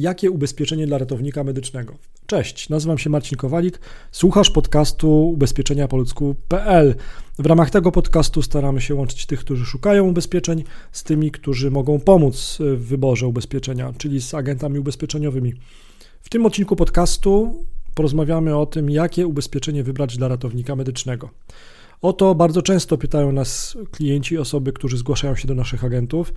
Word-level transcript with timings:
Jakie 0.00 0.30
ubezpieczenie 0.30 0.86
dla 0.86 0.98
ratownika 0.98 1.44
medycznego? 1.44 1.94
Cześć, 2.26 2.68
nazywam 2.68 2.98
się 2.98 3.10
Marcin 3.10 3.38
Kowalik, 3.38 3.80
słuchasz 4.12 4.50
podcastu 4.50 5.28
ubezpieczenia 5.28 5.88
po 5.88 5.96
ludzku.pl. 5.96 6.94
W 7.38 7.46
ramach 7.46 7.70
tego 7.70 7.92
podcastu 7.92 8.42
staramy 8.42 8.80
się 8.80 8.94
łączyć 8.94 9.26
tych, 9.26 9.40
którzy 9.40 9.64
szukają 9.66 10.08
ubezpieczeń 10.08 10.64
z 10.92 11.04
tymi, 11.04 11.30
którzy 11.30 11.70
mogą 11.70 12.00
pomóc 12.00 12.58
w 12.60 12.86
wyborze 12.86 13.26
ubezpieczenia, 13.26 13.92
czyli 13.98 14.20
z 14.20 14.34
agentami 14.34 14.78
ubezpieczeniowymi. 14.78 15.54
W 16.20 16.28
tym 16.28 16.46
odcinku 16.46 16.76
podcastu 16.76 17.64
porozmawiamy 17.94 18.56
o 18.56 18.66
tym, 18.66 18.90
jakie 18.90 19.26
ubezpieczenie 19.26 19.84
wybrać 19.84 20.16
dla 20.16 20.28
ratownika 20.28 20.76
medycznego. 20.76 21.30
O 22.02 22.12
to 22.12 22.34
bardzo 22.34 22.62
często 22.62 22.98
pytają 22.98 23.32
nas 23.32 23.78
klienci, 23.90 24.38
osoby, 24.38 24.72
którzy 24.72 24.98
zgłaszają 24.98 25.36
się 25.36 25.48
do 25.48 25.54
naszych 25.54 25.84
agentów. 25.84 26.32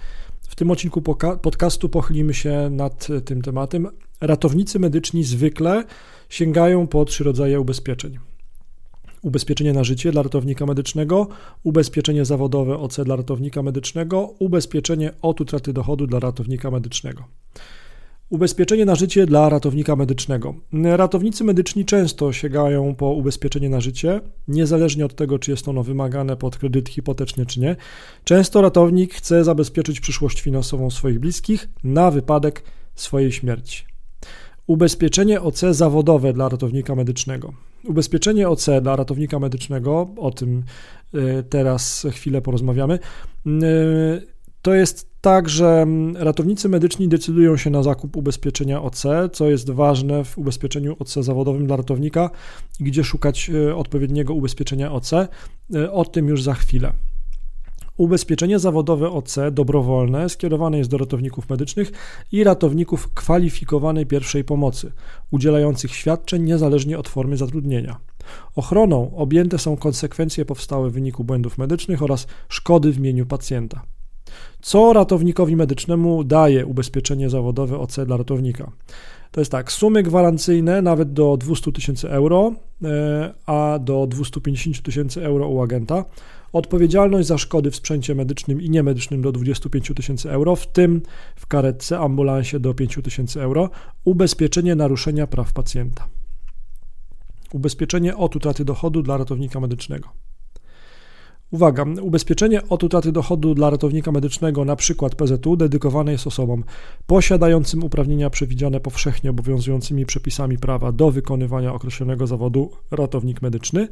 W 0.48 0.56
tym 0.56 0.72
odcinku 0.72 1.02
podcastu 1.42 1.90
pochylimy 1.90 2.34
się 2.34 2.70
nad 2.72 3.08
tym 3.26 3.42
tematem. 3.42 3.88
Ratownicy 4.22 4.80
medyczni 4.80 5.24
zwykle 5.24 5.84
sięgają 6.30 6.88
po 6.88 7.06
trzy 7.06 7.24
rodzaje 7.24 7.60
ubezpieczeń. 7.60 8.20
Ubezpieczenie 9.22 9.74
na 9.74 9.84
życie 9.84 10.12
dla 10.12 10.24
ratownika 10.24 10.66
medycznego, 10.66 11.28
ubezpieczenie 11.64 12.26
zawodowe 12.26 12.78
OC 12.78 13.00
dla 13.00 13.16
ratownika 13.16 13.64
medycznego, 13.64 14.36
ubezpieczenie 14.40 15.12
od 15.22 15.42
utraty 15.42 15.74
dochodu 15.74 16.08
dla 16.08 16.20
ratownika 16.20 16.72
medycznego. 16.72 17.24
Ubezpieczenie 18.34 18.86
na 18.86 18.96
życie 18.96 19.26
dla 19.26 19.50
ratownika 19.50 19.96
medycznego. 19.96 20.56
Ratownicy 20.84 21.44
medyczni 21.44 21.86
często 21.86 22.34
sięgają 22.34 22.96
po 22.96 23.06
ubezpieczenie 23.14 23.70
na 23.70 23.82
życie, 23.82 24.22
niezależnie 24.48 25.06
od 25.06 25.16
tego, 25.16 25.40
czy 25.40 25.52
jest 25.52 25.68
ono 25.68 25.84
wymagane 25.84 26.38
pod 26.38 26.58
kredyt 26.58 26.90
hipoteczny, 26.90 27.46
czy 27.46 27.60
nie. 27.60 27.76
Często 28.24 28.62
ratownik 28.62 29.14
chce 29.14 29.44
zabezpieczyć 29.44 30.00
przyszłość 30.00 30.42
finansową 30.42 30.90
swoich 30.90 31.20
bliskich 31.20 31.70
na 31.84 32.12
wypadek 32.12 32.64
swojej 32.96 33.32
śmierci. 33.32 33.84
Ubezpieczenie 34.68 35.42
OC 35.42 35.60
zawodowe 35.72 36.34
dla 36.34 36.50
ratownika 36.50 36.96
medycznego. 36.96 37.54
Ubezpieczenie 37.86 38.50
OC 38.50 38.66
dla 38.82 38.96
ratownika 38.96 39.40
medycznego, 39.40 40.08
o 40.18 40.32
tym 40.32 40.64
e, 41.14 41.44
teraz 41.44 42.08
chwilę 42.12 42.42
porozmawiamy 42.42 42.94
e, 43.46 43.50
to 44.64 44.74
jest 44.74 45.14
tak, 45.22 45.50
że 45.50 45.82
mm, 45.82 46.18
ratownicy 46.18 46.70
medyczni 46.70 47.08
decydują 47.08 47.58
się 47.58 47.70
na 47.70 47.84
zakup 47.84 48.18
ubezpieczenia 48.18 48.82
OC, 48.82 49.04
co 49.34 49.50
jest 49.50 49.72
ważne 49.72 50.24
w 50.24 50.38
ubezpieczeniu 50.38 50.96
OC 51.00 51.14
zawodowym 51.14 51.68
dla 51.68 51.76
ratownika, 51.76 52.30
gdzie 52.80 53.04
szukać 53.04 53.50
e, 53.50 53.76
odpowiedniego 53.76 54.34
ubezpieczenia 54.34 54.92
OC. 54.92 55.14
E, 55.14 55.28
o 55.92 56.06
tym 56.06 56.28
już 56.28 56.44
za 56.44 56.54
chwilę. 56.54 56.94
Ubezpieczenie 57.98 58.60
zawodowe 58.60 59.10
OC 59.10 59.36
dobrowolne 59.52 60.30
skierowane 60.30 60.78
jest 60.78 60.90
do 60.90 60.98
ratowników 60.98 61.50
medycznych 61.50 61.92
i 62.32 62.44
ratowników 62.44 63.14
kwalifikowanej 63.14 64.06
pierwszej 64.06 64.44
pomocy, 64.44 64.92
udzielających 65.32 65.96
świadczeń 65.96 66.44
niezależnie 66.44 67.00
od 67.00 67.10
formy 67.10 67.38
zatrudnienia. 67.38 68.00
Ochroną 68.56 69.16
objęte 69.16 69.58
są 69.58 69.78
konsekwencje 69.78 70.46
powstałe 70.46 70.90
w 70.90 70.94
wyniku 70.94 71.24
błędów 71.24 71.58
medycznych 71.58 72.04
oraz 72.04 72.28
szkody 72.50 72.92
w 72.92 72.98
imieniu 72.98 73.26
pacjenta. 73.26 73.93
Co 74.62 74.94
ratownikowi 74.94 75.56
medycznemu 75.56 76.24
daje 76.24 76.66
ubezpieczenie 76.66 77.30
zawodowe 77.30 77.78
OC 77.80 77.96
dla 78.06 78.18
ratownika? 78.18 78.72
To 79.34 79.42
jest 79.42 79.52
tak, 79.52 79.72
sumy 79.72 80.04
gwarancyjne 80.04 80.82
nawet 80.82 81.14
do 81.14 81.38
200 81.38 81.72
tysięcy 81.72 82.10
euro, 82.10 82.54
e, 82.84 83.34
a 83.46 83.80
do 83.80 84.08
250 84.08 84.82
tysięcy 84.82 85.26
euro 85.26 85.48
u 85.48 85.62
agenta. 85.62 86.06
Odpowiedzialność 86.54 87.28
za 87.28 87.38
szkody 87.38 87.72
w 87.72 87.76
sprzęcie 87.76 88.16
medycznym 88.16 88.62
i 88.62 88.70
niemedycznym 88.70 89.22
do 89.22 89.32
25 89.32 89.94
tysięcy 89.96 90.32
euro, 90.32 90.56
w 90.56 90.68
tym 90.68 91.02
w 91.36 91.48
karetce, 91.48 92.00
ambulansie 92.00 92.60
do 92.60 92.74
5 92.74 93.02
tysięcy 93.04 93.42
euro. 93.42 93.70
Ubezpieczenie 94.06 94.76
naruszenia 94.76 95.28
praw 95.28 95.54
pacjenta. 95.54 96.08
Ubezpieczenie 97.54 98.18
od 98.18 98.36
utraty 98.36 98.66
dochodu 98.66 99.04
dla 99.04 99.18
ratownika 99.18 99.60
medycznego. 99.60 100.10
Uwaga, 101.54 101.86
ubezpieczenie 102.02 102.70
od 102.70 102.84
utraty 102.84 103.12
dochodu 103.12 103.56
dla 103.56 103.70
ratownika 103.70 104.12
medycznego, 104.12 104.76
przykład 104.76 105.16
PZU, 105.16 105.58
dedykowane 105.58 106.12
jest 106.12 106.28
osobom 106.28 106.64
posiadającym 107.08 107.84
uprawnienia 107.84 108.30
przewidziane 108.30 108.80
powszechnie 108.80 109.30
obowiązującymi 109.30 110.06
przepisami 110.06 110.58
prawa 110.58 110.92
do 110.92 111.12
wykonywania 111.12 111.74
określonego 111.74 112.28
zawodu 112.28 112.72
ratownik 112.92 113.42
medyczny, 113.42 113.88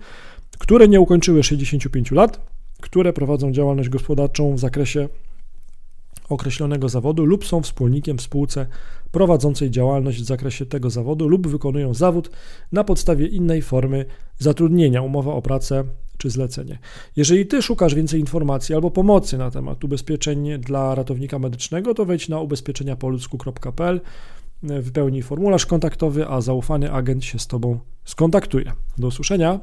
które 0.60 0.88
nie 0.88 1.00
ukończyły 1.00 1.44
65 1.44 2.12
lat, 2.12 2.42
które 2.80 3.14
prowadzą 3.14 3.52
działalność 3.52 3.90
gospodarczą 3.90 4.56
w 4.56 4.60
zakresie 4.60 5.10
określonego 6.30 6.90
zawodu 6.90 7.26
lub 7.26 7.46
są 7.46 7.62
wspólnikiem 7.62 8.18
w 8.18 8.22
spółce 8.22 8.66
prowadzącej 9.12 9.72
działalność 9.72 10.22
w 10.22 10.26
zakresie 10.26 10.66
tego 10.66 10.90
zawodu 10.90 11.28
lub 11.28 11.48
wykonują 11.48 11.94
zawód 11.94 12.32
na 12.72 12.84
podstawie 12.84 13.28
innej 13.28 13.62
formy 13.62 14.06
zatrudnienia, 14.40 15.02
umowa 15.02 15.34
o 15.34 15.42
pracę 15.42 15.84
czy 16.22 16.30
zlecenie. 16.30 16.80
Jeżeli 17.16 17.46
Ty 17.46 17.62
szukasz 17.62 17.96
więcej 17.96 18.20
informacji 18.20 18.76
albo 18.76 18.92
pomocy 18.92 19.38
na 19.38 19.52
temat 19.52 19.84
ubezpieczeń 19.84 20.60
dla 20.60 20.96
ratownika 20.96 21.40
medycznego, 21.40 21.94
to 21.94 22.06
wejdź 22.06 22.30
na 22.30 22.40
ubezpieczeniapoludzku.pl, 22.40 24.02
wypełnij 24.64 25.22
formularz 25.22 25.66
kontaktowy, 25.66 26.28
a 26.28 26.42
zaufany 26.42 26.92
agent 26.92 27.26
się 27.26 27.40
z 27.40 27.48
Tobą 27.48 27.80
skontaktuje. 28.06 28.72
Do 28.98 29.08
usłyszenia. 29.08 29.60